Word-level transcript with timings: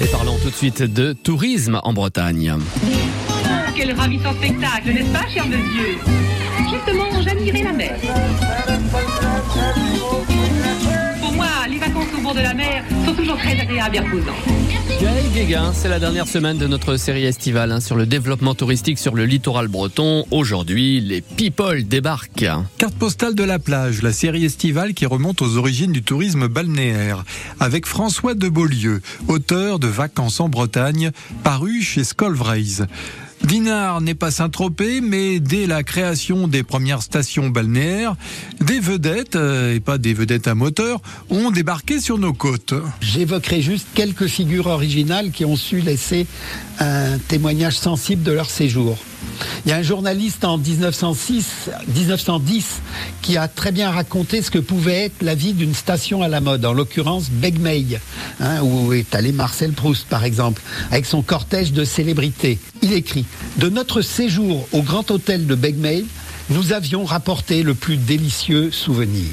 Et 0.00 0.06
parlons 0.06 0.38
tout 0.38 0.48
de 0.48 0.54
suite 0.54 0.82
de 0.82 1.12
tourisme 1.12 1.78
en 1.84 1.92
Bretagne. 1.92 2.56
Quel 3.76 3.92
ravissant 3.94 4.32
spectacle, 4.32 4.88
n'est-ce 4.88 5.12
pas, 5.12 5.28
cher 5.28 5.46
monsieur 5.46 5.98
Justement, 6.70 7.22
j'admirais 7.22 7.62
la 7.62 7.72
mer. 7.72 7.94
De 12.34 12.40
la 12.40 12.54
mer 12.54 12.84
sont 13.04 13.14
toujours 13.14 13.36
très 13.36 13.58
agréables 13.60 13.96
et 13.96 14.00
reposantes. 14.00 14.34
Gaël 15.00 15.24
Guéguin, 15.34 15.72
c'est 15.74 15.88
la 15.88 15.98
dernière 15.98 16.26
semaine 16.26 16.56
de 16.56 16.66
notre 16.66 16.96
série 16.96 17.24
estivale 17.24 17.72
hein, 17.72 17.80
sur 17.80 17.96
le 17.96 18.06
développement 18.06 18.54
touristique 18.54 18.98
sur 18.98 19.14
le 19.14 19.26
littoral 19.26 19.68
breton. 19.68 20.24
Aujourd'hui, 20.30 21.00
les 21.00 21.20
people 21.20 21.84
débarquent. 21.84 22.48
Carte 22.78 22.94
postale 22.94 23.34
de 23.34 23.44
la 23.44 23.58
plage, 23.58 24.02
la 24.02 24.12
série 24.12 24.44
estivale 24.44 24.94
qui 24.94 25.04
remonte 25.04 25.42
aux 25.42 25.56
origines 25.56 25.92
du 25.92 26.02
tourisme 26.02 26.48
balnéaire, 26.48 27.24
avec 27.60 27.84
François 27.84 28.34
de 28.34 28.48
Beaulieu, 28.48 29.02
auteur 29.28 29.78
de 29.78 29.88
Vacances 29.88 30.40
en 30.40 30.48
Bretagne, 30.48 31.10
paru 31.42 31.82
chez 31.82 32.04
Scolvraise. 32.04 32.86
Dinard 33.44 34.00
n'est 34.00 34.14
pas 34.14 34.30
Saint-Tropez, 34.30 35.00
mais 35.00 35.40
dès 35.40 35.66
la 35.66 35.82
création 35.82 36.48
des 36.48 36.62
premières 36.62 37.02
stations 37.02 37.48
balnéaires, 37.48 38.16
des 38.60 38.80
vedettes, 38.80 39.36
euh, 39.36 39.74
et 39.74 39.80
pas 39.80 39.98
des 39.98 40.14
vedettes 40.14 40.48
à 40.48 40.54
moteur, 40.54 41.00
ont 41.28 41.50
débarqué 41.50 42.00
sur 42.00 42.18
nos 42.18 42.32
côtes. 42.32 42.74
J'évoquerai 43.00 43.60
juste 43.60 43.88
quelques 43.94 44.26
figures 44.26 44.68
originales 44.68 45.30
qui 45.32 45.44
ont 45.44 45.56
su 45.56 45.80
laisser 45.80 46.26
un 46.78 47.18
témoignage 47.18 47.76
sensible 47.76 48.22
de 48.22 48.32
leur 48.32 48.48
séjour. 48.48 48.96
Il 49.64 49.68
y 49.68 49.72
a 49.72 49.76
un 49.76 49.82
journaliste 49.82 50.44
en 50.44 50.58
1906, 50.58 51.70
1910 51.94 52.80
qui 53.22 53.36
a 53.36 53.46
très 53.46 53.70
bien 53.70 53.92
raconté 53.92 54.42
ce 54.42 54.50
que 54.50 54.58
pouvait 54.58 55.04
être 55.04 55.22
la 55.22 55.36
vie 55.36 55.52
d'une 55.52 55.74
station 55.74 56.22
à 56.22 56.28
la 56.28 56.40
mode, 56.40 56.64
en 56.64 56.72
l'occurrence 56.72 57.30
Begmeil, 57.30 58.00
hein, 58.40 58.60
où 58.62 58.92
est 58.92 59.14
allé 59.14 59.30
Marcel 59.30 59.72
Proust 59.72 60.08
par 60.08 60.24
exemple, 60.24 60.60
avec 60.90 61.06
son 61.06 61.22
cortège 61.22 61.72
de 61.72 61.84
célébrités. 61.84 62.58
Il 62.82 62.92
écrit 62.92 63.24
De 63.58 63.68
notre 63.68 64.02
séjour 64.02 64.66
au 64.72 64.82
Grand 64.82 65.08
Hôtel 65.12 65.46
de 65.46 65.54
Begmeil, 65.54 66.06
nous 66.50 66.72
avions 66.72 67.04
rapporté 67.04 67.62
le 67.62 67.74
plus 67.74 67.96
délicieux 67.96 68.72
souvenir. 68.72 69.30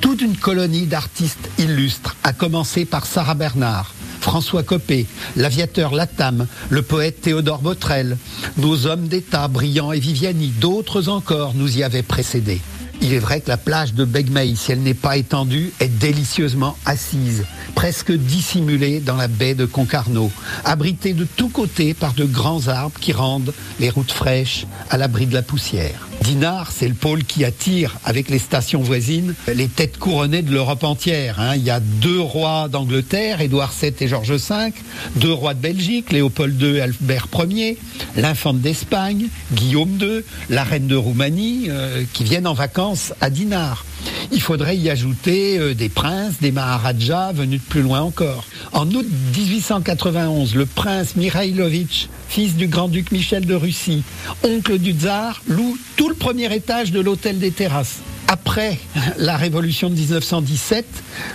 Toute 0.00 0.22
une 0.22 0.36
colonie 0.36 0.86
d'artistes 0.86 1.50
illustres, 1.58 2.16
à 2.24 2.32
commencer 2.32 2.86
par 2.86 3.04
Sarah 3.04 3.34
Bernard, 3.34 3.92
François 4.28 4.62
Copé, 4.62 5.06
l'aviateur 5.36 5.94
Latam, 5.94 6.46
le 6.68 6.82
poète 6.82 7.22
Théodore 7.22 7.62
Botrel, 7.62 8.18
nos 8.58 8.86
hommes 8.86 9.08
d'État, 9.08 9.48
Briand 9.48 9.90
et 9.90 10.00
Viviani, 10.00 10.48
d'autres 10.48 11.08
encore 11.08 11.54
nous 11.54 11.78
y 11.78 11.82
avaient 11.82 12.02
précédés. 12.02 12.60
Il 13.00 13.14
est 13.14 13.20
vrai 13.20 13.40
que 13.40 13.48
la 13.48 13.56
plage 13.56 13.94
de 13.94 14.04
Begmeil, 14.04 14.54
si 14.54 14.70
elle 14.70 14.82
n'est 14.82 14.92
pas 14.92 15.16
étendue, 15.16 15.72
est 15.80 15.88
délicieusement 15.88 16.76
assise, 16.84 17.46
presque 17.74 18.12
dissimulée 18.12 19.00
dans 19.00 19.16
la 19.16 19.28
baie 19.28 19.54
de 19.54 19.64
Concarneau, 19.64 20.30
abritée 20.66 21.14
de 21.14 21.24
tous 21.24 21.48
côtés 21.48 21.94
par 21.94 22.12
de 22.12 22.26
grands 22.26 22.68
arbres 22.68 23.00
qui 23.00 23.14
rendent 23.14 23.54
les 23.80 23.88
routes 23.88 24.12
fraîches 24.12 24.66
à 24.90 24.98
l'abri 24.98 25.24
de 25.24 25.32
la 25.32 25.42
poussière. 25.42 26.07
Dinard, 26.28 26.72
c'est 26.76 26.88
le 26.88 26.92
pôle 26.94 27.24
qui 27.24 27.42
attire, 27.42 27.96
avec 28.04 28.28
les 28.28 28.38
stations 28.38 28.82
voisines, 28.82 29.34
les 29.54 29.66
têtes 29.66 29.96
couronnées 29.96 30.42
de 30.42 30.52
l'Europe 30.52 30.84
entière. 30.84 31.40
hein. 31.40 31.56
Il 31.56 31.62
y 31.64 31.70
a 31.70 31.80
deux 31.80 32.20
rois 32.20 32.68
d'Angleterre, 32.68 33.40
Édouard 33.40 33.72
VII 33.80 33.94
et 33.98 34.08
Georges 34.08 34.32
V, 34.32 34.72
deux 35.16 35.32
rois 35.32 35.54
de 35.54 35.60
Belgique, 35.60 36.12
Léopold 36.12 36.60
II 36.60 36.76
et 36.76 36.80
Albert 36.82 37.28
Ier, 37.48 37.78
l'infante 38.14 38.60
d'Espagne, 38.60 39.28
Guillaume 39.54 39.96
II, 39.98 40.20
la 40.50 40.64
reine 40.64 40.86
de 40.86 40.96
Roumanie, 40.96 41.68
euh, 41.70 42.04
qui 42.12 42.24
viennent 42.24 42.46
en 42.46 42.52
vacances 42.52 43.14
à 43.22 43.30
Dinard. 43.30 43.86
Il 44.32 44.40
faudrait 44.40 44.76
y 44.76 44.90
ajouter 44.90 45.58
euh, 45.58 45.74
des 45.74 45.88
princes, 45.88 46.34
des 46.40 46.52
maharajas 46.52 47.32
venus 47.32 47.60
de 47.60 47.66
plus 47.66 47.82
loin 47.82 48.00
encore. 48.00 48.44
En 48.72 48.88
août 48.90 49.06
1891, 49.36 50.54
le 50.54 50.66
prince 50.66 51.16
Mikhailovitch, 51.16 52.08
fils 52.28 52.56
du 52.56 52.66
grand-duc 52.66 53.12
Michel 53.12 53.46
de 53.46 53.54
Russie, 53.54 54.02
oncle 54.42 54.78
du 54.78 54.92
tsar, 54.92 55.42
loue 55.46 55.78
tout 55.96 56.08
le 56.08 56.14
premier 56.14 56.54
étage 56.54 56.92
de 56.92 57.00
l'hôtel 57.00 57.38
des 57.38 57.50
terrasses. 57.50 57.98
Après 58.30 58.78
la 59.16 59.38
révolution 59.38 59.88
de 59.88 59.94
1917, 59.94 60.84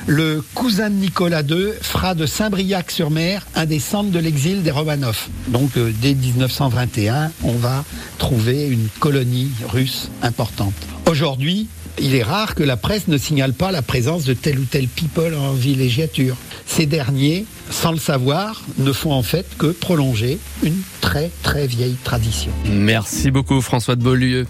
le 0.05 0.43
cousin 0.53 0.91
de 0.91 0.95
Nicolas 0.95 1.41
II 1.41 1.71
fera 1.81 2.13
de 2.13 2.27
Saint-Briac-sur-Mer 2.27 3.47
un 3.55 3.65
des 3.65 3.79
centres 3.79 4.11
de 4.11 4.19
l'exil 4.19 4.61
des 4.61 4.69
Romanov. 4.69 5.27
Donc 5.47 5.75
euh, 5.77 5.91
dès 6.01 6.13
1921, 6.13 7.31
on 7.43 7.53
va 7.53 7.83
trouver 8.19 8.67
une 8.67 8.89
colonie 8.99 9.49
russe 9.69 10.09
importante. 10.21 10.75
Aujourd'hui, 11.09 11.67
il 11.99 12.15
est 12.15 12.23
rare 12.23 12.55
que 12.55 12.63
la 12.63 12.77
presse 12.77 13.07
ne 13.07 13.17
signale 13.17 13.53
pas 13.53 13.71
la 13.71 13.81
présence 13.81 14.23
de 14.23 14.33
tel 14.33 14.59
ou 14.59 14.65
tel 14.65 14.87
people 14.87 15.33
en 15.35 15.53
villégiature. 15.53 16.35
Ces 16.65 16.85
derniers, 16.85 17.45
sans 17.69 17.91
le 17.91 17.97
savoir, 17.97 18.63
ne 18.77 18.91
font 18.91 19.11
en 19.11 19.23
fait 19.23 19.45
que 19.57 19.67
prolonger 19.67 20.39
une 20.63 20.81
très 21.01 21.29
très 21.43 21.67
vieille 21.67 21.97
tradition. 22.03 22.51
Merci 22.65 23.31
beaucoup 23.31 23.61
François 23.61 23.95
de 23.95 24.03
Beaulieu. 24.03 24.47